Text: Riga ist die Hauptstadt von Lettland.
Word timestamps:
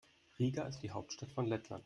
Riga 0.39 0.63
ist 0.63 0.79
die 0.79 0.89
Hauptstadt 0.89 1.29
von 1.31 1.45
Lettland. 1.45 1.79